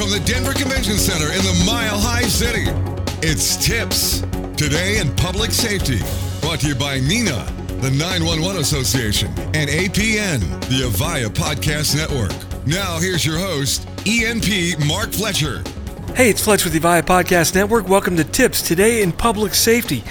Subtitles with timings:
[0.00, 2.64] from the Denver Convention Center in the Mile High City.
[3.20, 4.20] It's Tips
[4.56, 5.98] Today in Public Safety.
[6.40, 7.44] Brought to you by NENA,
[7.82, 10.40] the 911 Association, and APN,
[10.70, 12.32] the Avaya Podcast Network.
[12.66, 15.62] Now, here's your host, ENP Mark Fletcher.
[16.16, 17.86] Hey, it's Fletch with the Avaya Podcast Network.
[17.86, 20.02] Welcome to Tips Today in Public Safety.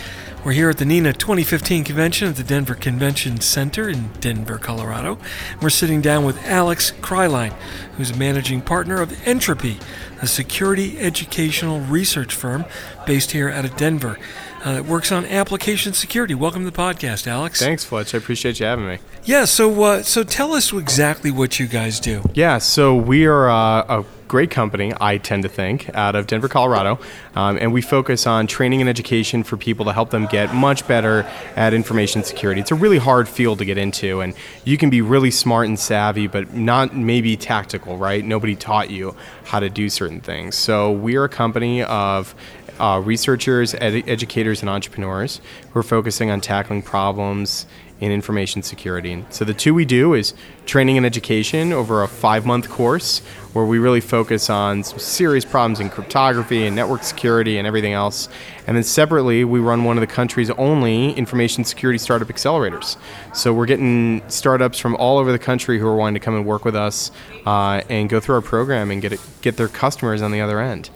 [0.50, 5.20] We're here at the NENA 2015 convention at the Denver Convention Center in Denver, Colorado.
[5.62, 7.52] We're sitting down with Alex Kreilein,
[7.98, 9.78] who's a managing partner of Entropy,
[10.24, 12.66] a security educational research firm
[13.06, 14.18] based here out of Denver
[14.64, 16.34] uh, that works on application security.
[16.34, 17.60] Welcome to the podcast, Alex.
[17.60, 18.16] Thanks, Fletch.
[18.16, 18.98] I appreciate you having me.
[19.26, 22.24] Yeah, so uh, so tell us exactly what you guys do.
[22.34, 26.48] Yeah, so we are uh, a great company, I tend to think, out of Denver,
[26.48, 27.00] Colorado,
[27.36, 30.88] um, and we focus on training and education for people to help them get much
[30.88, 31.24] better
[31.56, 32.62] at information security.
[32.62, 35.78] It's a really hard field to get into, and you can be really smart and
[35.78, 38.24] savvy, but not maybe tactical, right?
[38.24, 39.16] Nobody taught you
[39.46, 40.56] how to do certain things.
[40.56, 42.36] So we are a company of
[42.80, 47.66] uh, researchers, ed- educators, and entrepreneurs who are focusing on tackling problems
[48.00, 49.26] in information security.
[49.30, 50.34] So the two we do is
[50.66, 53.20] training and education over a five-month course
[53.54, 57.94] where we really focus on some serious problems in cryptography and network security and everything
[57.94, 58.30] else.
[58.68, 62.96] And then separately, we run one of the country's only information security startup accelerators.
[63.34, 66.46] So we're getting startups from all over the country who are wanting to come and
[66.46, 67.12] work with us
[67.46, 70.60] uh, and go through our program and get it, get their customers on the other
[70.60, 70.92] end.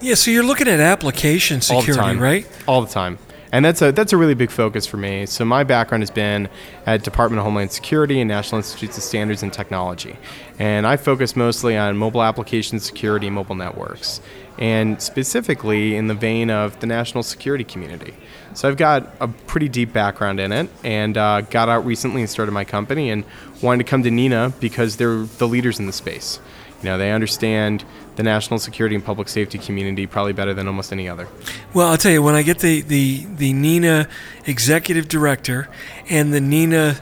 [0.00, 2.18] Yeah, so you're looking at application security, all the time.
[2.18, 2.46] right?
[2.66, 3.18] All the time.
[3.52, 5.26] And that's a that's a really big focus for me.
[5.26, 6.48] So my background has been
[6.86, 10.16] at Department of Homeland Security and National Institutes of Standards and Technology,
[10.58, 14.20] and I focus mostly on mobile application security, mobile networks,
[14.58, 18.14] and specifically in the vein of the national security community.
[18.54, 22.30] So I've got a pretty deep background in it, and uh, got out recently and
[22.30, 23.24] started my company, and
[23.62, 26.38] wanted to come to NENA because they're the leaders in the space.
[26.82, 27.84] You know, they understand
[28.20, 31.26] the national security and public safety community probably better than almost any other.
[31.72, 34.08] Well, I'll tell you, when I get the, the, the NENA
[34.44, 35.68] executive director
[36.10, 36.98] and the NENA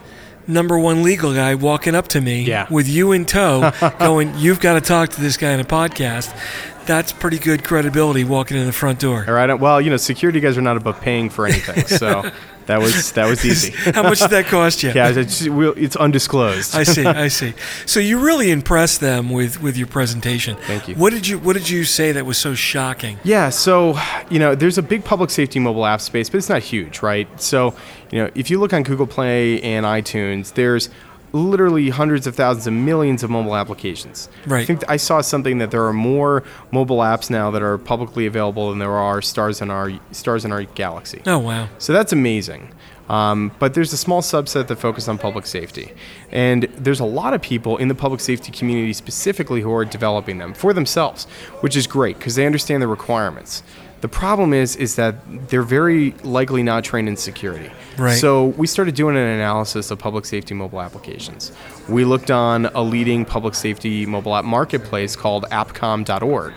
[0.47, 2.67] number one legal guy walking up to me Yeah.
[2.71, 6.33] with you in tow, going, You've got to talk to this guy in a podcast,
[6.87, 9.25] that's pretty good credibility walking in the front door.
[9.27, 9.53] All right.
[9.59, 12.31] Well, you know, security guys are not above paying for anything, so
[12.69, 13.73] that was that was easy.
[13.93, 14.93] How much did that cost you?
[14.99, 16.75] Yeah, it's, it's undisclosed.
[16.75, 17.55] I see, I see.
[17.87, 20.57] So you really impressed them with, with your presentation.
[20.57, 20.95] Thank you.
[20.97, 23.19] What did you What did you say that was so shocking?
[23.25, 23.99] Yeah, so
[24.31, 27.29] you know, there's a big public safety mobile app space, but it's not huge, right?
[27.41, 27.75] So,
[28.11, 30.91] you know, if you look on Google Play and iTunes, there's
[31.33, 34.29] literally hundreds of thousands of millions of mobile applications.
[34.47, 34.63] Right.
[34.63, 38.27] I think I saw something that there are more mobile apps now that are publicly
[38.27, 41.23] available than there are stars in our stars in our galaxy.
[41.27, 41.69] Oh wow.
[41.79, 42.73] So that's amazing.
[43.09, 45.95] Um, but there's a small subset that focus on public safety.
[46.31, 50.39] And there's a lot of people in the public safety community specifically who are developing
[50.39, 51.25] them for themselves,
[51.61, 53.63] which is great because they understand the requirements.
[54.01, 55.17] The problem is is that
[55.49, 57.71] they're very likely not trained in security.
[57.97, 58.17] Right.
[58.17, 61.53] So we started doing an analysis of public safety mobile applications.
[61.89, 66.53] We looked on a leading public safety mobile app marketplace called appcomm.org.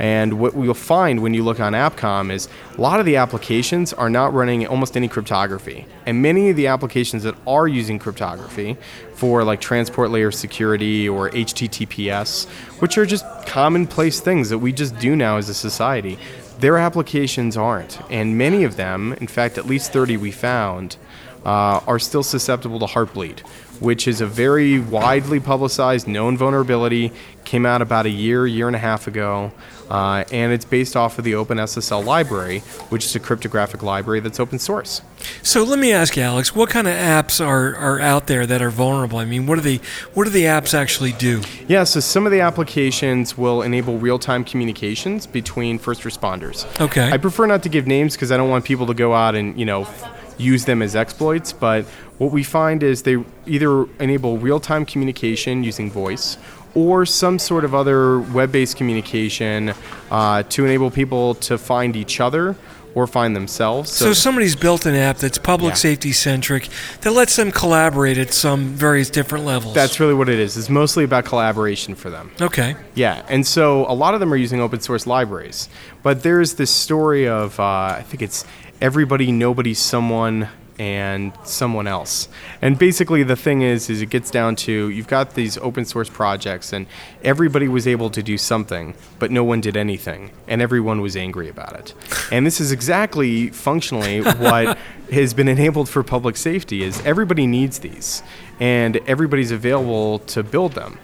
[0.00, 3.92] And what we'll find when you look on AppComm is a lot of the applications
[3.92, 5.84] are not running almost any cryptography.
[6.06, 8.78] And many of the applications that are using cryptography
[9.14, 12.48] for like transport layer security or HTTPS,
[12.80, 16.18] which are just commonplace things that we just do now as a society,
[16.60, 18.00] their applications aren't.
[18.10, 20.96] And many of them, in fact, at least 30 we found,
[21.44, 23.40] uh, are still susceptible to Heartbleed,
[23.80, 27.12] which is a very widely publicized known vulnerability.
[27.44, 29.52] Came out about a year, year and a half ago,
[29.90, 34.38] uh, and it's based off of the OpenSSL library, which is a cryptographic library that's
[34.38, 35.02] open source.
[35.42, 38.62] So let me ask you, Alex, what kind of apps are, are out there that
[38.62, 39.18] are vulnerable?
[39.18, 39.80] I mean, what do the
[40.14, 41.42] what do the apps actually do?
[41.68, 46.64] Yeah, so some of the applications will enable real-time communications between first responders.
[46.80, 47.10] Okay.
[47.10, 49.58] I prefer not to give names because I don't want people to go out and
[49.58, 51.52] you know f- use them as exploits.
[51.52, 51.84] But
[52.18, 56.36] what we find is they either enable real-time communication using voice,
[56.74, 59.72] or some sort of other web-based communication
[60.10, 62.54] uh, to enable people to find each other
[62.94, 63.88] or find themselves.
[63.90, 65.74] So somebody's built an app that's public Yeah.
[65.76, 66.68] safety centric
[67.02, 69.74] that lets them collaborate at some various different levels.
[69.74, 70.56] that's really what it is.
[70.56, 72.32] It's mostly about collaboration for them.
[72.40, 72.74] okay.
[72.96, 75.68] Yeah, and so a lot of them are using open source libraries.
[76.02, 77.62] But there's this story of, uh,
[77.98, 78.44] I think it's
[78.80, 80.48] everybody, nobody, someone,
[80.80, 82.26] and someone else.
[82.62, 86.08] And basically, the thing is, is it gets down to you've got these open source
[86.08, 86.86] projects, and
[87.22, 91.50] everybody was able to do something, but no one did anything, and everyone was angry
[91.50, 91.94] about it.
[92.32, 94.78] And this is exactly functionally what
[95.12, 98.22] has been enabled for public safety: is everybody needs these,
[98.58, 100.98] and everybody's available to build them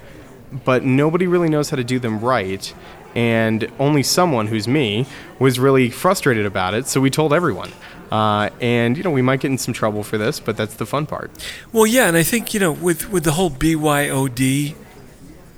[0.65, 2.73] but nobody really knows how to do them right.
[3.17, 5.07] And only someone who's me
[5.41, 6.87] was really frustrated about it.
[6.87, 7.73] So we told everyone.
[8.13, 10.87] Uh, and you know we might get in some trouble for this, but that's the
[10.87, 11.29] fun part.
[11.73, 14.77] Well, yeah, and I think you know with with the whole BYOD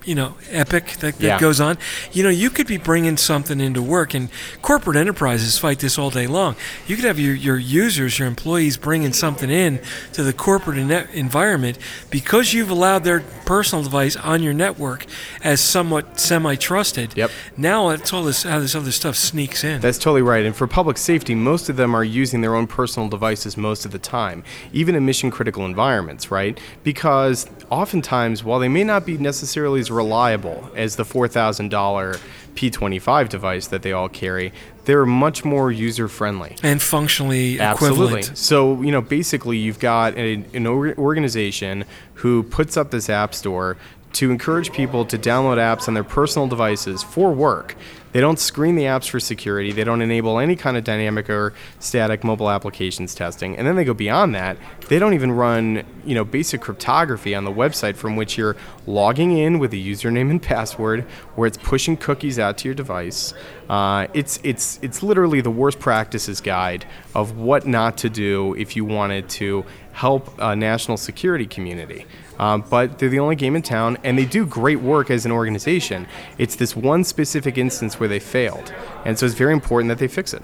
[0.08, 1.38] you know epic that, that Yeah.
[1.38, 1.76] goes on
[2.12, 4.30] you know you could be bringing something into work and
[4.62, 6.56] corporate enterprises fight this all day long
[6.86, 9.80] you could have your, your users your employees bringing something in
[10.14, 11.76] to the corporate en- environment
[12.10, 15.04] because you've allowed their personal device on your network
[15.44, 17.30] as somewhat semi-trusted Yep.
[17.56, 20.44] now it's all this how this other stuff sneaks in That's totally right.
[20.46, 23.90] And for public safety, most of them are using their own personal devices most of
[23.92, 26.58] the time, even in mission critical environments, right?
[26.84, 32.20] Because oftentimes, while they may not be necessarily as reliable as the $4,000
[32.54, 34.52] P25 device that they all carry,
[34.84, 36.56] they're much more user friendly.
[36.62, 38.20] and functionally Absolutely.
[38.20, 41.84] equivalent So, you know, basically, you've got a, an organization
[42.14, 43.76] who puts up this app store
[44.14, 47.76] to encourage people to download apps on their personal devices for work.
[48.12, 49.70] They don't screen the apps for security.
[49.70, 53.56] They don't enable any kind of dynamic or static mobile applications testing.
[53.56, 54.56] And then they go beyond that.
[54.88, 58.56] They don't even run, you know, basic cryptography on the website from which you're
[58.86, 61.02] logging in with a username and password,
[61.34, 63.34] where it's pushing cookies out to your device.
[63.68, 68.74] Uh, it's it's it's literally the worst practices guide of what not to do if
[68.74, 69.64] you wanted to
[69.98, 72.06] help a national security community.
[72.38, 75.32] Um, but they're the only game in town, and they do great work as an
[75.32, 76.06] organization.
[76.38, 78.72] It's this one specific instance where they failed,
[79.04, 80.42] and so it's very important that they fix it.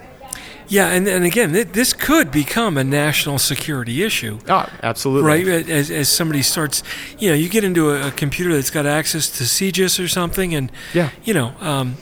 [0.66, 5.28] yeah and, and again th- this could become a national security issue Ah, absolutely.
[5.32, 5.46] right?
[5.70, 6.82] As, as somebody starts,
[7.20, 10.54] you know, you get into a, a computer that's got access to CJIS or something,
[10.58, 11.10] and Yeah.
[11.28, 11.96] you know, um,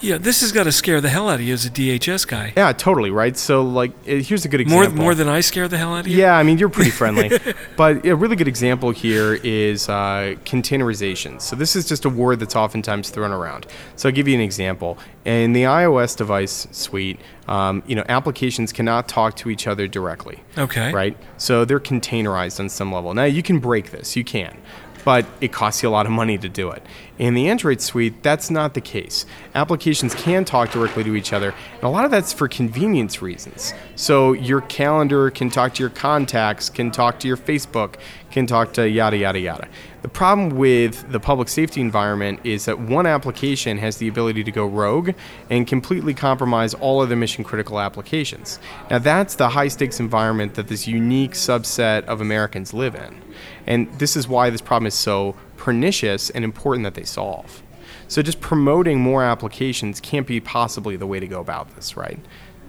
[0.00, 2.52] yeah, this has got to scare the hell out of you as a DHS guy.
[2.56, 3.10] Yeah, totally.
[3.10, 3.36] Right.
[3.36, 5.04] So, like, eh, here's a good More example.
[5.04, 6.16] more than I scare the hell out of you.
[6.16, 7.30] Yeah, I mean, you're pretty friendly.
[7.76, 11.40] but a really good example here is uh, containerization.
[11.40, 13.66] So, this is just a word that's oftentimes thrown around.
[13.96, 14.98] So, I'll give you an example.
[15.24, 20.40] In the iOS device suite, um, you know, applications cannot talk to each other directly.
[20.56, 20.92] Okay.
[20.92, 21.16] Right?
[21.36, 23.12] So, they're containerized on some level.
[23.12, 24.56] Now, you can break this, you can.
[25.04, 26.82] But it costs you a lot of money to do it.
[27.18, 29.26] In the Android suite, that's not the case.
[29.54, 33.74] Applications can talk directly to each other, and a lot of that's for convenience reasons.
[33.94, 37.96] So your calendar can talk to your contacts, can talk to your Facebook,
[38.30, 39.68] can talk to yada, yada, yada.
[40.00, 44.50] The problem with the public safety environment is that one application has the ability to
[44.50, 45.10] go rogue
[45.50, 48.58] and completely compromise all other mission critical applications.
[48.88, 53.20] Now, that's the high stakes environment that this unique subset of Americans live in.
[53.66, 57.62] And this is why this problem is so pernicious and important that they solve.
[58.08, 62.18] So, just promoting more applications can't be possibly the way to go about this, right?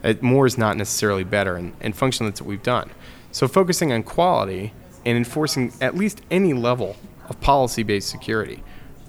[0.04, 2.92] Uh, more is not necessarily better, and, and functionally, that's what we've done.
[3.32, 4.74] So, focusing on quality
[5.06, 6.96] and enforcing at least any level
[7.28, 8.64] of policy based security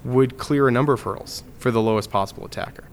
[0.04, 2.84] would clear a number of hurdles for the lowest possible attacker.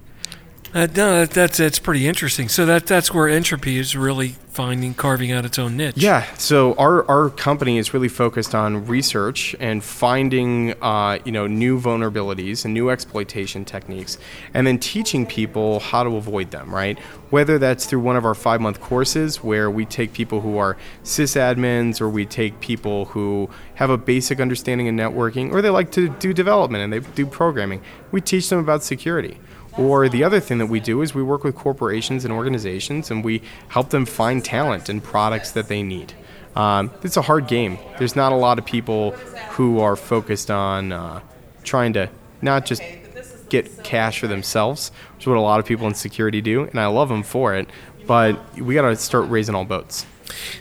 [0.71, 2.48] Uh, no, that, that's that's pretty interesting.
[2.48, 5.95] So that that's where entropy is really finding carving out its own niche.
[5.98, 11.48] Yeah, so our, our company is really focused on research and finding uh, you know
[11.48, 14.19] new vulnerabilities and new exploitation techniques,
[14.54, 16.74] and then teaching people how to avoid them.
[16.74, 17.00] Right,
[17.31, 20.77] whether that's through one of our five month courses where we take people who are
[21.04, 25.92] sysadmins, or we take people who have a basic understanding of networking, or they like
[25.94, 27.81] to do development and they do programming.
[28.12, 29.39] We teach them about security.
[29.80, 33.24] Or the other thing that we do is we work with corporations and organizations and
[33.24, 36.14] we help them find talent and products that they need.
[36.56, 37.78] Um, it's a hard game.
[37.98, 39.12] There's not a lot of people
[39.52, 41.21] who are focused on uh,
[41.64, 42.09] trying to
[42.42, 42.81] not just
[43.48, 46.80] get cash for themselves, which is what a lot of people in security do, and
[46.80, 47.69] I love them for it.
[48.06, 50.06] But we got to start raising all boats.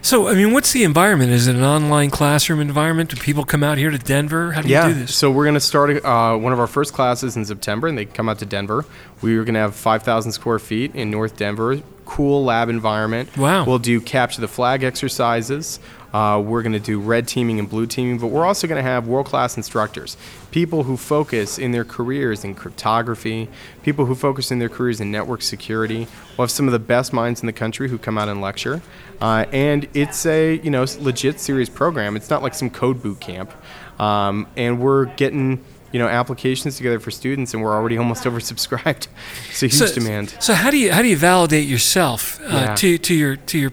[0.02, 1.32] So I mean, what's the environment?
[1.32, 3.10] Is it an online classroom environment?
[3.10, 4.52] Do people come out here to Denver?
[4.52, 4.88] How do yeah.
[4.88, 5.14] you do this?
[5.14, 8.04] So we're going to start uh, one of our first classes in September, and they
[8.04, 8.84] come out to Denver.
[9.20, 11.82] We're going to have 5,000 square feet in North Denver.
[12.04, 13.36] Cool lab environment.
[13.36, 13.64] Wow.
[13.64, 15.80] We'll do capture the flag exercises.
[16.12, 18.88] Uh, we're going to do red teaming and blue teaming, but we're also going to
[18.90, 20.16] have world class instructors,
[20.50, 23.48] people who focus in their careers in cryptography,
[23.82, 26.06] people who focus in their careers in network security.
[26.36, 28.80] We'll have some of the best minds in the country who come out and lecture.
[29.20, 32.16] Uh, and it's a you know legit serious program.
[32.16, 33.52] It's not like some code boot camp.
[34.00, 39.08] Um, and we're getting you know applications together for students, and we're already almost oversubscribed.
[39.50, 40.34] It's a huge so, demand.
[40.40, 42.74] So how do you how do you validate yourself uh, Yeah.
[42.76, 43.72] to to your to your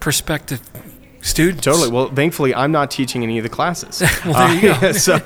[0.00, 0.60] prospective
[1.26, 1.64] students.
[1.64, 1.90] Totally.
[1.90, 4.00] Well, thankfully, I'm not teaching any of the classes.
[4.24, 4.92] well, there you Uh, go.
[4.92, 5.18] so,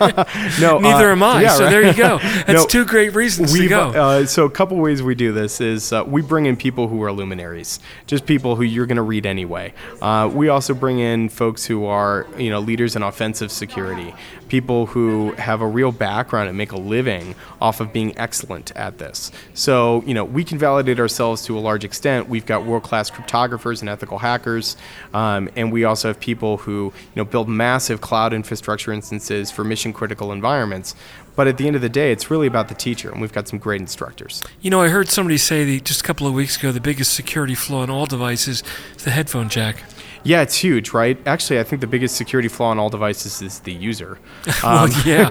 [0.60, 1.42] no, Neither uh, am I.
[1.42, 1.70] yeah, so right.
[1.70, 2.18] there you go.
[2.18, 3.90] That's No, two great reasons to go.
[3.90, 7.02] uh, so a couple ways we do this is uh, we bring in people who
[7.02, 9.72] are luminaries, just people who you're going to read anyway.
[10.00, 14.14] Uh, we also bring in folks who are you know leaders in offensive security,
[14.48, 18.98] people who have a real background and make a living off of being excellent at
[18.98, 19.30] this.
[19.54, 22.28] So you know we can validate ourselves to a large extent.
[22.28, 24.76] We've got world-class cryptographers and ethical hackers,
[25.14, 29.62] um, and we also have people who you know build massive cloud infrastructure instances for
[29.64, 30.94] mission-critical environments.
[31.36, 33.48] But at the end of the day, it's really about the teacher, and we've got
[33.48, 34.42] some great instructors.
[34.60, 37.14] You know, I heard somebody say the, just a couple of weeks ago the biggest
[37.14, 38.62] security flaw in all devices
[38.96, 39.84] is the headphone jack.
[40.22, 41.18] Yeah, it's huge, right?
[41.26, 44.18] Actually, I think the biggest security flaw in all devices is the user.
[44.62, 45.28] well, Um, yeah,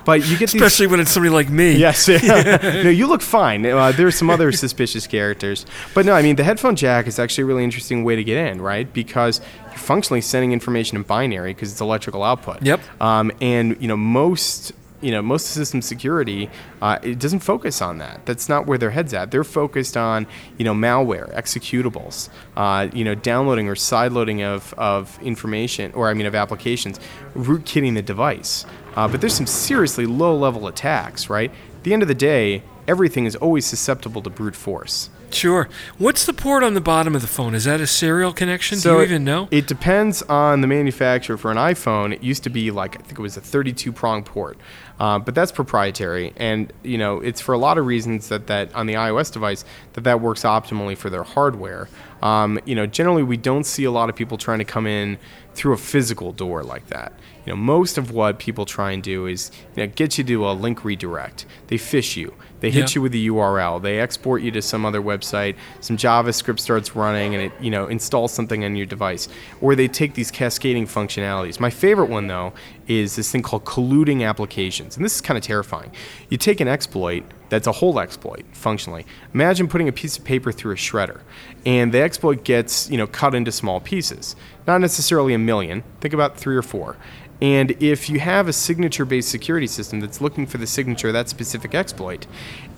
[0.04, 0.60] but you get these.
[0.60, 1.76] especially when it's somebody like me.
[1.76, 3.64] Yes, no, you look fine.
[3.66, 7.42] Uh, are some other suspicious characters, but no, I mean the headphone jack is actually
[7.42, 8.92] a really interesting way to get in, right?
[8.92, 12.62] Because you're functionally sending information in binary because it's electrical output.
[12.62, 12.80] Yep.
[13.00, 14.72] Um, and you know most
[15.02, 16.48] you know most of system security
[16.80, 20.26] uh, it doesn't focus on that that's not where their heads at they're focused on
[20.58, 26.14] you know malware executables uh, you know downloading or sideloading of, of information or i
[26.14, 26.98] mean of applications
[27.34, 28.64] rootkitting the device
[28.96, 32.62] uh, but there's some seriously low level attacks right at the end of the day
[32.88, 35.68] everything is always susceptible to brute force Sure.
[35.98, 37.54] What's the port on the bottom of the phone?
[37.54, 38.78] Is that a serial connection?
[38.78, 39.48] Do you even know?
[39.50, 41.36] It depends on the manufacturer.
[41.36, 44.24] For an iPhone, it used to be like I think it was a 32 prong
[44.24, 44.58] port,
[45.00, 48.74] uh, but that's proprietary, and you know it's for a lot of reasons that that
[48.74, 51.88] on the iOS device that that works optimally for their hardware.
[52.22, 55.18] Um, you know, generally we don't see a lot of people trying to come in
[55.54, 57.12] through a physical door like that.
[57.44, 60.48] You know, most of what people try and do is you know, get you to
[60.48, 61.44] a link redirect.
[61.66, 62.32] They fish you.
[62.60, 62.94] They hit Yeah.
[62.94, 63.80] you with the URL.
[63.82, 65.56] They export you to some other website.
[65.80, 69.28] Some JavaScript starts running, and it you know installs something on your device.
[69.60, 71.58] Or they take these cascading functionalities.
[71.58, 72.52] My favorite one though
[72.86, 75.90] is this thing called colluding applications, and this is kind of terrifying.
[76.30, 79.04] You take an exploit that's a whole exploit functionally.
[79.34, 81.20] Imagine putting a piece of paper through a shredder,
[81.66, 84.34] and the exploit gets you know cut into small pieces.
[84.66, 85.84] Not necessarily a million.
[86.00, 86.96] Think about three or four.
[87.42, 91.14] And if you have a signature based security system that's looking for the signature of
[91.14, 92.28] that specific exploit,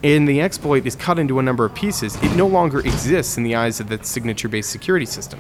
[0.03, 3.43] and the exploit is cut into a number of pieces, it no longer exists in
[3.43, 5.39] the eyes of that signature based security system.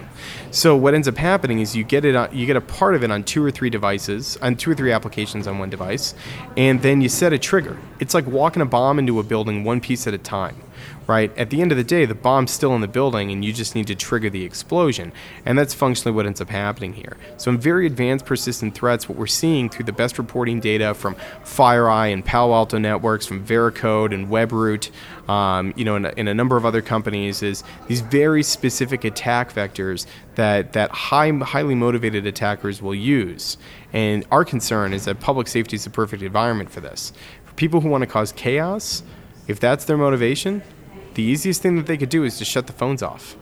[0.50, 3.02] So what ends up happening is you get it on, you get a part of
[3.02, 6.14] it on two or three devices, on two or three applications on one device,
[6.58, 7.78] and then you set a trigger.
[8.00, 10.60] It's like walking a bomb into a building one piece at a time
[11.06, 11.36] right?
[11.36, 13.74] At the end of the day, the bomb's still in the building, and you just
[13.74, 15.12] need to trigger the explosion.
[15.44, 17.16] And that's functionally what ends up happening here.
[17.36, 21.14] So, in very advanced persistent threats, what we're seeing through the best reporting data from
[21.44, 24.90] FireEye and Palo Alto Networks, from Veracode and WebRoot,
[25.28, 29.52] um, you know, and, and a number of other companies, is these very specific attack
[29.52, 33.56] vectors that that high, highly motivated attackers will use.
[33.92, 37.12] And our concern is that public safety is the perfect environment for this.
[37.44, 39.02] For people who want to cause chaos,
[39.46, 40.62] if that's their motivation,
[41.14, 43.36] the easiest thing that they could do is just shut the phones off.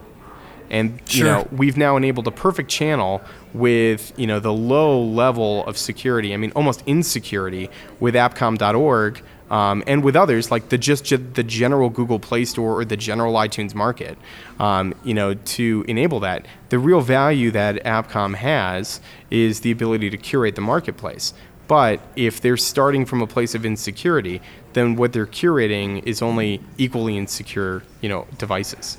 [0.71, 3.21] And you know, we've now enabled a perfect channel
[3.53, 6.33] with you know the low level of security.
[6.33, 7.69] I mean, almost insecurity
[8.01, 12.85] with AppComm.org um, and with others like the just the general Google Play Store or
[12.87, 14.17] the general iTunes Market.
[14.59, 20.09] Um, you know, to enable that, the real value that AppComm has is the ability
[20.09, 21.35] to curate the marketplace.
[21.69, 24.41] But if they're starting from a place of insecurity,
[24.75, 28.99] then what they're curating is only equally insecure, you know, devices,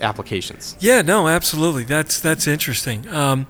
[0.00, 0.76] applications.
[0.80, 1.84] Yeah, no, absolutely.
[1.84, 3.08] That's that's interesting.
[3.08, 3.46] Um,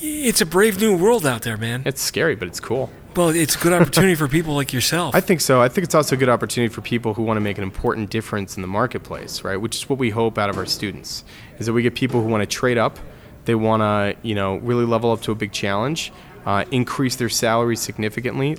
[0.00, 1.82] it's a brave new world out there, man.
[1.86, 2.90] It's scary, but it's cool.
[3.16, 5.14] Well, it's a good opportunity for people like yourself.
[5.14, 5.62] I think so.
[5.62, 8.10] I think it's also a good opportunity for people who want to make an important
[8.10, 9.56] difference in the marketplace, right?
[9.56, 11.24] Which is what we hope out of our students,
[11.58, 12.98] is that we get people who want to trade up,
[13.46, 16.12] they want to, you know, really level up to a big challenge,
[16.46, 18.54] uh, increase their salary significantly,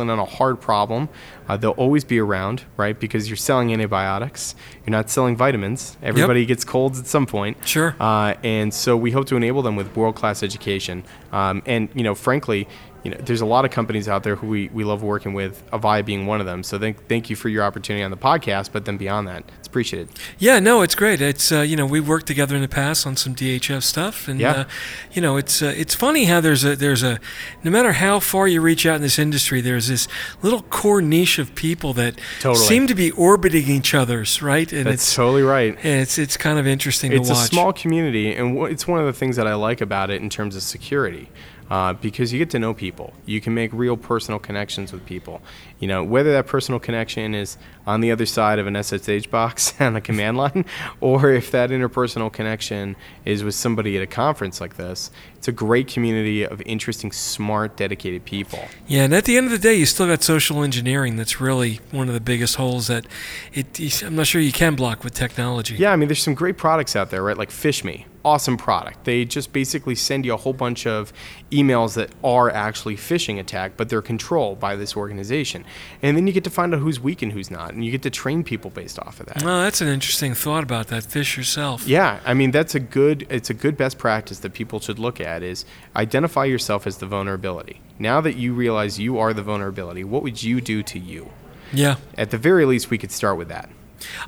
[0.00, 1.08] in on a hard problem.
[1.48, 2.98] Uh, they'll always be around, right?
[2.98, 4.54] Because you're selling antibiotics,
[4.86, 5.96] you're not selling vitamins.
[6.02, 7.56] Everybody gets colds at some point.
[7.66, 7.96] Sure.
[7.98, 11.04] Uh, and so we hope to enable them with world-class education.
[11.32, 12.68] Um, and you know, frankly,
[13.04, 15.62] you know, there's a lot of companies out there who we, we love working with,
[15.70, 16.62] Avaya being one of them.
[16.62, 19.68] So thank, thank you for your opportunity on the podcast, but then beyond that, it's
[19.68, 20.08] appreciated.
[20.38, 21.20] Yeah, no, it's great.
[21.20, 24.40] It's uh, you know we've worked together in the past on some DHF stuff, and
[24.40, 24.52] Yeah.
[24.52, 24.64] uh,
[25.12, 27.20] you know it's uh, it's funny how there's a there's a
[27.62, 30.08] no matter how far you reach out in this industry, there's this
[30.42, 32.64] little core niche of people that Totally.
[32.66, 35.76] seem to be orbiting each other's right, and That's it's totally right.
[35.82, 39.00] and it's it's kind of interesting It's to a small community, and wh- it's one
[39.00, 41.28] of the things that I like about it in terms of security.
[41.74, 43.12] Uh, because you get to know people.
[43.26, 45.42] You can make real personal connections with people.
[45.80, 49.74] You know, whether that personal connection is on the other side of an SSH box
[49.80, 50.66] on the command line,
[51.00, 55.10] or if that interpersonal connection is with somebody at a conference like this,
[55.44, 58.60] it's a great community of interesting, smart, dedicated people.
[58.86, 61.16] Yeah, and at the end of the day, you still got social engineering.
[61.16, 63.04] That's really one of the biggest holes that
[63.52, 64.02] it.
[64.02, 65.74] I'm not sure you can block with technology.
[65.74, 67.36] Yeah, I mean, there's some great products out there, right?
[67.36, 69.04] Like PhishMe, awesome product.
[69.04, 71.12] They just basically send you a whole bunch of
[71.50, 75.64] emails that are actually phishing attack, but they're controlled by this organization.
[76.02, 78.02] And then you get to find out who's weak and who's not, and you get
[78.02, 79.42] to train people based off of that.
[79.42, 81.04] Well, that's an interesting thought about that.
[81.04, 81.86] Fish yourself.
[81.86, 85.20] Yeah, I mean that's a good it's a good best practice that people should look
[85.20, 85.64] at is
[85.96, 87.80] identify yourself as the vulnerability.
[87.98, 91.30] Now that you realize you are the vulnerability, what would you do to you?
[91.72, 91.96] Yeah.
[92.16, 93.68] At the very least we could start with that.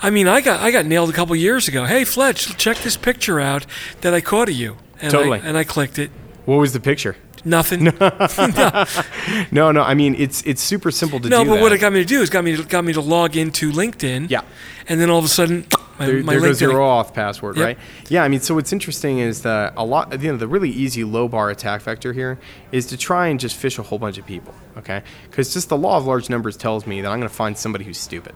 [0.01, 1.85] I mean, I got I got nailed a couple years ago.
[1.85, 3.67] Hey, Fletch, check this picture out
[4.01, 4.77] that I caught of you.
[5.01, 5.41] And Totally.
[5.41, 6.11] I, and I clicked it.
[6.47, 7.17] What was the picture?
[7.45, 7.85] Nothing.
[7.85, 7.93] no,
[9.53, 11.63] No, no, I mean it's it's super simple to no do No, but that.
[11.63, 13.71] what it got me to do is got me to, got me to log into
[13.71, 14.31] LinkedIn.
[14.31, 14.43] Yeah.
[14.89, 15.67] And then all of a sudden,
[15.99, 17.65] my, there, my there goes your auth password, Yep.
[17.67, 17.79] right?
[18.09, 21.05] Yeah, I mean, so what's interesting is that a lot, you know, the really easy
[21.05, 22.39] low bar attack vector here
[22.73, 25.03] is to try and just fish a whole bunch of people, okay?
[25.31, 27.85] Because just the law of large numbers tells me that I'm going to find somebody
[27.85, 28.35] who's stupid,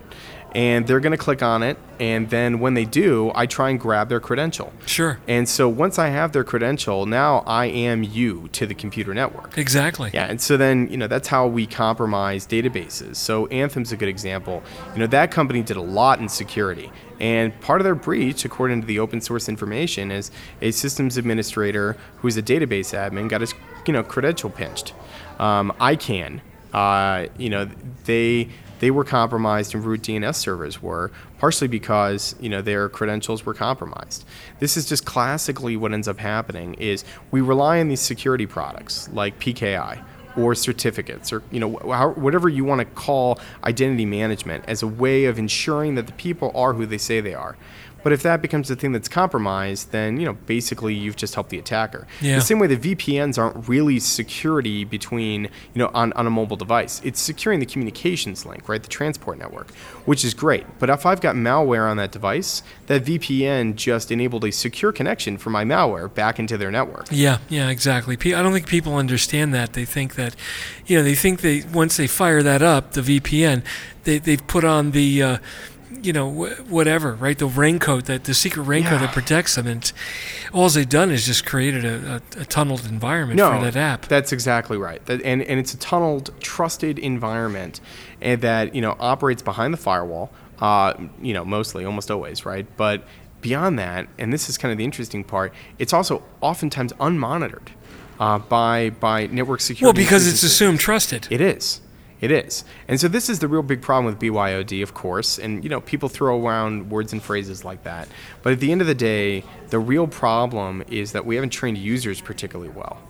[0.52, 3.78] and they're going to click on it, and then when they do, I try and
[3.78, 4.72] grab their credential.
[4.86, 5.20] Sure.
[5.28, 9.56] And so once I have their credential, now I am you to the computer network.
[9.58, 10.10] Exactly.
[10.12, 13.16] Yeah, and so then you know that's how we compromise databases.
[13.16, 14.62] So Anthem's a good example.
[14.94, 18.80] You know that company did a lot in security, and part of their breach, according
[18.80, 20.30] to the open source information, is
[20.60, 23.54] a systems administrator who is a database admin got his
[23.86, 24.94] you know credential pinched.
[25.40, 26.40] Um, ICANN,
[26.72, 27.68] uh, you know
[28.04, 28.48] they
[28.80, 33.54] they were compromised and root DNS servers were partially because you know their credentials were
[33.54, 34.24] compromised.
[34.58, 39.08] This is just classically what ends up happening is we rely on these security products
[39.12, 40.04] like PKI
[40.36, 44.86] or certificates or you know wh- whatever you want to call identity management as a
[44.86, 47.56] way of ensuring that the people are who they say they are.
[48.02, 51.50] But if that becomes the thing that's compromised, then you know basically you've just helped
[51.50, 52.06] the attacker.
[52.20, 52.36] Yeah.
[52.36, 56.56] The same way the VPNs aren't really security between you know on, on a mobile
[56.56, 57.00] device.
[57.04, 58.82] It's securing the communications link, right?
[58.82, 59.70] The transport network,
[60.04, 60.66] which is great.
[60.78, 65.38] But if I've got malware on that device, that VPN just enabled a secure connection
[65.38, 67.06] for my malware back into their network.
[67.10, 68.16] Yeah, yeah, exactly.
[68.34, 69.72] I don't think people understand that.
[69.72, 70.34] They think that,
[70.86, 73.62] you know, they think they once they fire that up, the VPN,
[74.04, 75.38] they they've put on the, uh,
[76.02, 77.38] you know, wh- whatever, right?
[77.38, 79.06] The raincoat that the secret raincoat Yeah.
[79.06, 79.92] that protects them, and
[80.52, 84.06] all they've done is just created a, a, a tunneled environment No, for that app.
[84.06, 85.04] That's exactly right.
[85.06, 87.80] That, and, and it's a tunneled, trusted environment
[88.20, 92.66] and that, you know, operates behind the firewall, uh, you know, mostly, almost always, right?
[92.76, 93.04] But
[93.40, 97.68] beyond that, and this is kind of the interesting part, it's also oftentimes unmonitored
[98.18, 99.84] uh, by, by network security.
[99.98, 101.26] well, because it's assumed trusted.
[101.30, 101.80] It is.
[102.20, 102.64] It is.
[102.86, 105.38] And so this is the real big problem with BYOD, of course.
[105.38, 108.08] And, you know, people throw around words and phrases like that.
[108.42, 111.78] But at the end of the day, the real problem is that we haven't trained
[111.78, 113.00] users particularly well.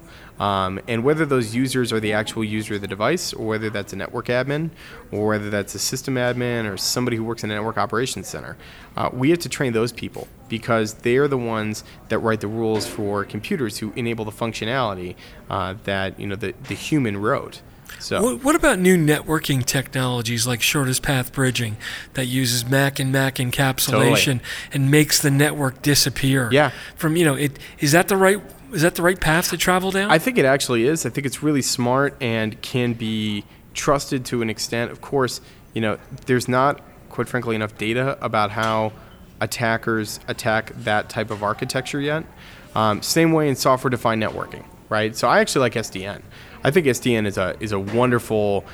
[0.41, 3.93] Um, and whether those users are the actual user of the device, or whether that's
[3.93, 4.71] a network admin,
[5.13, 8.57] or whether that's a system admin, or somebody who works in a network operations center,
[8.97, 12.87] uh, we have to train those people because they're the ones that write the rules
[12.87, 15.15] for computers who enable the functionality
[15.51, 17.61] uh, that you know the, the human wrote.
[17.99, 21.77] So What, what about new networking technologies like shortest path bridging
[22.15, 24.41] that uses Mac and Mac encapsulation
[24.73, 26.49] and makes the network disappear?
[26.53, 26.71] Yeah.
[26.97, 28.41] From you know, it is that the right
[28.73, 30.11] is that the right path to travel down?
[30.11, 31.05] I think it actually is.
[31.05, 34.91] I think it's really smart and can be trusted to an extent.
[34.91, 35.41] Of course,
[35.75, 38.93] you know, there's not, quite frankly, enough data about how
[39.41, 42.25] attackers attack that type of architecture yet.
[42.75, 45.17] Um, same way in software-defined networking, right?
[45.17, 46.23] So I actually like SDN.
[46.63, 48.65] I think SDN is a is a wonderful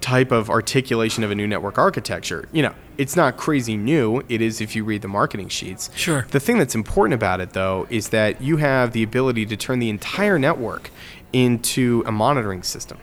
[0.00, 2.48] type of articulation of a new network architecture.
[2.52, 4.22] You know, it's not crazy new.
[4.28, 5.90] It is if you read the marketing sheets.
[5.94, 6.26] Sure.
[6.30, 9.78] The thing that's important about it, though, is that you have the ability to turn
[9.78, 10.90] the entire network
[11.32, 12.98] into a monitoring system,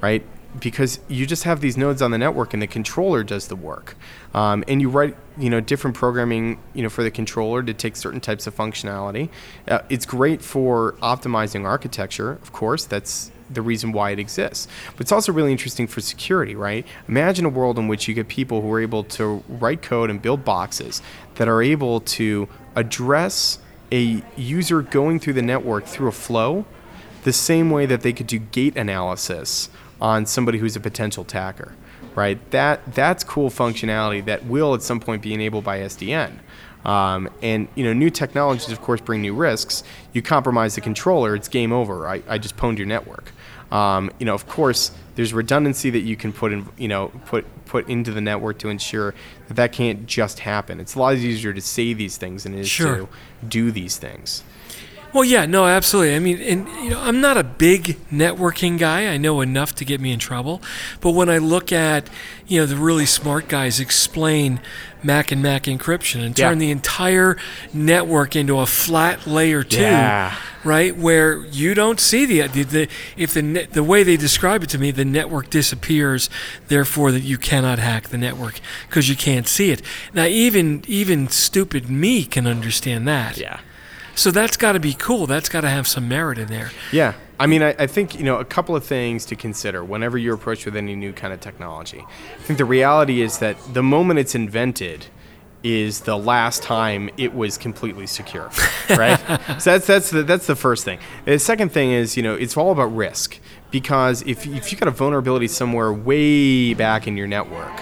[0.00, 0.24] right?
[0.58, 3.96] Because you just have these nodes on the network, and the controller does the work.
[4.34, 7.94] Um, and you write, you know, different programming, you know, for the controller to take
[7.94, 9.28] certain types of functionality.
[9.68, 12.84] Uh, it's great for optimizing architecture, of course.
[12.84, 14.68] That's the reason why it exists.
[14.92, 16.86] But it's also really interesting for security, right?
[17.08, 20.22] Imagine a world in which you get people who are able to write code and
[20.22, 21.02] build boxes
[21.34, 23.58] that are able to address
[23.92, 26.64] a user going through the network through a flow
[27.24, 29.68] the same way that they could do gait analysis
[30.00, 31.74] on somebody who's a potential attacker,
[32.14, 32.38] right?
[32.50, 36.38] That that's cool functionality that will at some point be enabled by SDN.
[36.84, 39.82] Um, and you know, new technologies, of course, bring new risks.
[40.14, 42.08] You compromise the controller, it's game over.
[42.08, 43.32] I, I just pwned your network.
[43.70, 47.44] Um, you know, of course, there's redundancy that you can put in, you know, put
[47.66, 49.14] put into the network to ensure
[49.46, 50.80] that that can't just happen.
[50.80, 52.96] It's a lot easier to say these things than it is Sure.
[52.96, 53.08] to
[53.46, 54.42] do these things.
[55.12, 56.14] Well, yeah, no, absolutely.
[56.14, 59.06] I mean, and you know, I'm not a big networking guy.
[59.12, 60.62] I know enough to get me in trouble.
[61.00, 62.08] But when I look at,
[62.46, 64.60] you know, the really smart guys explain
[65.02, 66.66] Mac and Mac encryption and turn Yeah.
[66.66, 67.36] the entire
[67.72, 70.36] network into a flat layer two, Yeah.
[70.62, 74.62] right, where you don't see the the, the if the net, the way they describe
[74.62, 76.30] it to me, the network disappears,
[76.68, 79.82] therefore that you cannot hack the network because you can't see it.
[80.14, 83.36] Now, even even stupid me can understand that.
[83.38, 83.58] Yeah.
[84.14, 85.26] So that's got to be cool.
[85.26, 86.70] That's got to have some merit in there.
[86.92, 87.14] Yeah.
[87.38, 90.34] I mean, I, I think, you know, a couple of things to consider whenever you're
[90.34, 92.04] approached with any new kind of technology.
[92.06, 95.06] I think the reality is that the moment it's invented
[95.62, 98.50] is the last time it was completely secure,
[98.90, 99.18] right?
[99.60, 100.98] so that's, that's, the, that's the first thing.
[101.24, 103.38] The second thing is, you know, it's all about risk
[103.70, 107.72] because if, if you've got a vulnerability somewhere way back in your network,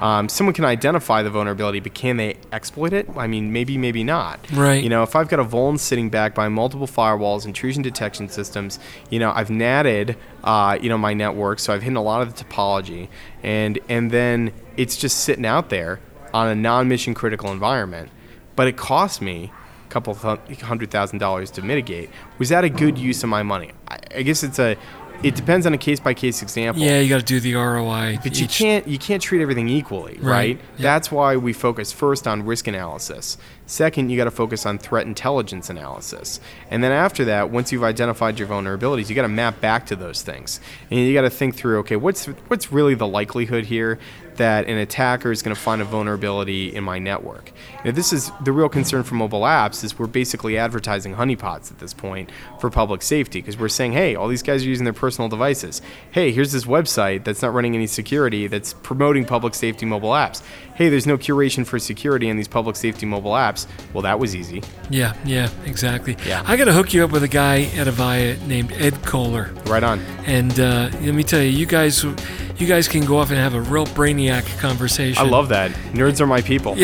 [0.00, 3.08] um, someone can identify the vulnerability, but can they exploit it?
[3.16, 4.40] I mean, maybe, maybe not.
[4.52, 4.82] Right.
[4.82, 8.78] You know, if I've got a vuln sitting back by multiple firewalls, intrusion detection systems,
[9.10, 12.34] you know, I've natted, uh, you know, my network, so I've hidden a lot of
[12.34, 13.08] the topology,
[13.42, 16.00] and and then it's just sitting out there
[16.32, 18.10] on a non-mission critical environment,
[18.54, 19.52] but it cost me
[19.86, 22.10] a couple hundred thousand dollars to mitigate.
[22.38, 23.72] Was that a good use of my money?
[23.88, 24.76] I, I guess it's a.
[25.22, 26.80] It depends on a case by case example.
[26.82, 28.20] Yeah, you got to do the ROI.
[28.22, 30.22] But you can't you can't treat everything equally, Right.
[30.22, 30.60] right?
[30.76, 30.82] Yeah.
[30.82, 33.36] That's why we focus first on risk analysis.
[33.68, 36.40] Second, you got to focus on threat intelligence analysis.
[36.70, 39.96] And then after that, once you've identified your vulnerabilities, you got to map back to
[39.96, 40.58] those things.
[40.90, 43.98] And you got to think through, okay, what's what's really the likelihood here
[44.36, 47.52] that an attacker is going to find a vulnerability in my network?
[47.84, 51.78] Now, this is the real concern for mobile apps is we're basically advertising honeypots at
[51.78, 54.94] this point for public safety because we're saying, hey, all these guys are using their
[54.94, 55.82] personal devices.
[56.10, 60.42] Hey, here's this website that's not running any security that's promoting public safety mobile apps.
[60.74, 63.57] Hey, there's no curation for security in these public safety mobile apps.
[63.92, 64.62] Well, that was easy.
[64.90, 66.16] Yeah, yeah, exactly.
[66.26, 66.42] Yeah.
[66.46, 69.82] I got to hook you up with a guy at Avaya named Ed Koehler, Right
[69.82, 70.00] on.
[70.26, 73.54] and uh, let me tell you, you guys, you guys can go off and have
[73.54, 75.24] a real brainiac conversation.
[75.24, 75.70] I love that.
[75.92, 76.74] Nerds are my people.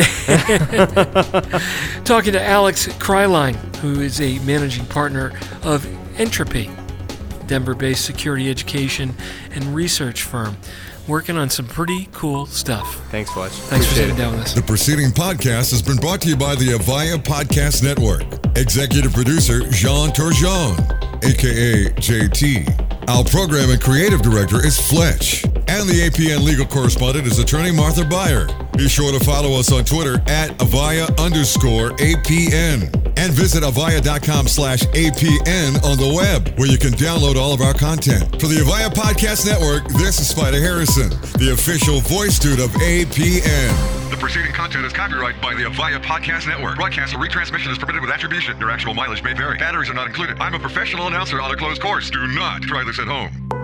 [2.05, 5.31] talking to Alex Kreilein, who is a managing partner
[5.63, 5.85] of
[6.19, 6.69] Entropy,
[7.47, 9.13] Denver-based security education
[9.51, 10.57] and research firm,
[11.07, 13.01] working on some pretty cool stuff.
[13.09, 13.51] Thanks, Fletch.
[13.51, 14.17] Thanks for sitting it.
[14.17, 14.53] down with us.
[14.53, 18.23] The preceding podcast has been brought to you by the Avaya Podcast Network.
[18.57, 20.79] Executive producer Jean Turgeon,
[21.23, 23.09] aka JT.
[23.09, 25.45] Our program and creative director is Fletch.
[25.67, 28.47] And the APN legal correspondent is attorney Martha Beyer.
[28.77, 32.93] Be sure to follow us on Twitter at Avaya underscore APN.
[33.17, 37.73] And visit avaya.com slash APN on the web, where you can download all of our
[37.73, 38.23] content.
[38.41, 44.11] For the Avaya Podcast Network, this is Spider Harrison, the official voice dude of APN.
[44.11, 46.75] The preceding content is copyrighted by the Avaya Podcast Network.
[46.75, 48.59] Broadcast or retransmission is permitted with attribution.
[48.59, 49.57] Your actual mileage may vary.
[49.57, 50.37] Batteries are not included.
[50.39, 52.09] I'm a professional announcer on a closed course.
[52.11, 53.54] Do not try this at home.